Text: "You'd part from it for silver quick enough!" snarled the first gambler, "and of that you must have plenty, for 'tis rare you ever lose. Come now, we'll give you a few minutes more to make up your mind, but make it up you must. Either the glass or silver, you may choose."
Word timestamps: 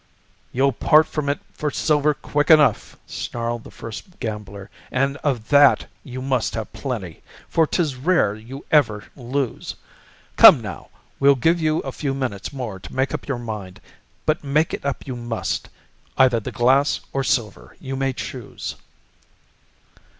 "You'd 0.51 0.79
part 0.79 1.05
from 1.05 1.29
it 1.29 1.41
for 1.53 1.69
silver 1.69 2.15
quick 2.15 2.49
enough!" 2.49 2.97
snarled 3.05 3.63
the 3.63 3.69
first 3.69 4.19
gambler, 4.19 4.71
"and 4.91 5.17
of 5.17 5.49
that 5.49 5.85
you 6.03 6.23
must 6.23 6.55
have 6.55 6.73
plenty, 6.73 7.21
for 7.47 7.67
'tis 7.67 7.95
rare 7.97 8.33
you 8.33 8.65
ever 8.71 9.03
lose. 9.15 9.75
Come 10.37 10.59
now, 10.59 10.89
we'll 11.19 11.35
give 11.35 11.61
you 11.61 11.81
a 11.81 11.91
few 11.91 12.15
minutes 12.15 12.51
more 12.51 12.79
to 12.79 12.95
make 12.95 13.13
up 13.13 13.27
your 13.27 13.37
mind, 13.37 13.79
but 14.25 14.43
make 14.43 14.73
it 14.73 14.83
up 14.83 15.05
you 15.05 15.15
must. 15.15 15.69
Either 16.17 16.39
the 16.39 16.51
glass 16.51 17.01
or 17.13 17.23
silver, 17.23 17.75
you 17.79 17.95
may 17.95 18.11
choose." 18.11 18.77